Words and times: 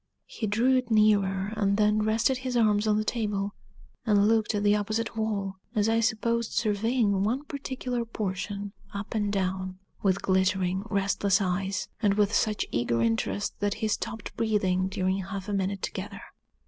He 0.25 0.47
drew 0.47 0.77
it 0.77 0.89
nearer, 0.89 1.53
and 1.55 1.77
then 1.77 2.01
rested 2.01 2.39
his 2.39 2.57
arms 2.57 2.87
on 2.87 2.97
the 2.97 3.03
table, 3.03 3.53
and 4.03 4.27
looked 4.27 4.55
at 4.55 4.63
the 4.63 4.75
opposite 4.75 5.15
wall, 5.15 5.57
as 5.75 5.87
I 5.87 5.99
supposed 5.99 6.53
surveying 6.53 7.21
one 7.23 7.43
particular 7.43 8.03
portion, 8.03 8.73
up 8.95 9.13
and 9.13 9.31
down, 9.31 9.77
with 10.01 10.23
glittering, 10.23 10.85
restless 10.89 11.39
eyes, 11.39 11.87
and 12.01 12.15
with 12.15 12.33
such 12.33 12.65
eager 12.71 12.99
interest 13.03 13.59
that 13.59 13.75
he 13.75 13.87
stopped 13.87 14.35
breathing 14.35 14.87
during 14.87 15.19
half 15.21 15.47
a 15.47 15.53
minute 15.53 15.83
together. 15.83 16.23